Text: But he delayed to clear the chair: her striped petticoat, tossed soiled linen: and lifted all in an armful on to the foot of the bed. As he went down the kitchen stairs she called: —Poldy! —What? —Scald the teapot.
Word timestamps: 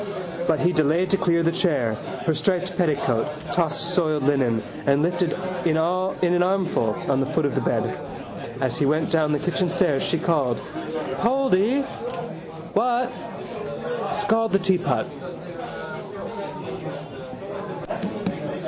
But 0.47 0.59
he 0.61 0.73
delayed 0.73 1.11
to 1.11 1.17
clear 1.17 1.43
the 1.43 1.51
chair: 1.51 1.93
her 2.25 2.33
striped 2.33 2.75
petticoat, 2.75 3.27
tossed 3.51 3.93
soiled 3.93 4.23
linen: 4.23 4.63
and 4.87 5.03
lifted 5.03 5.35
all 5.77 6.15
in 6.23 6.33
an 6.33 6.41
armful 6.41 6.97
on 7.07 7.19
to 7.19 7.23
the 7.25 7.31
foot 7.31 7.45
of 7.45 7.53
the 7.53 7.61
bed. 7.61 7.95
As 8.59 8.77
he 8.79 8.87
went 8.87 9.11
down 9.11 9.31
the 9.31 9.37
kitchen 9.37 9.69
stairs 9.69 10.01
she 10.01 10.17
called: 10.17 10.59
—Poldy! 11.17 11.81
—What? 12.73 13.11
—Scald 14.15 14.53
the 14.53 14.57
teapot. 14.57 15.05